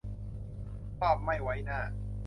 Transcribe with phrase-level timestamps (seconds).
[0.99, 1.79] ว่าไม่ไว้หน้า